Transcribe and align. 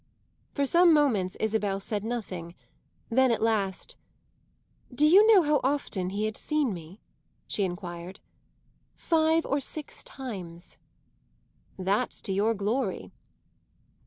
For 0.55 0.65
some 0.65 0.95
moments 0.95 1.37
Isabel 1.39 1.79
said 1.79 2.03
nothing; 2.03 2.55
then 3.11 3.29
at 3.29 3.39
last, 3.39 3.97
"Do 4.91 5.05
you 5.05 5.27
know 5.31 5.43
how 5.43 5.59
often 5.63 6.09
he 6.09 6.25
had 6.25 6.35
seen 6.37 6.73
me?" 6.73 6.99
she 7.45 7.65
enquired. 7.65 8.19
"Five 8.95 9.45
or 9.45 9.59
six 9.59 10.03
times." 10.03 10.79
"That's 11.77 12.19
to 12.23 12.33
your 12.33 12.55
glory." 12.55 13.11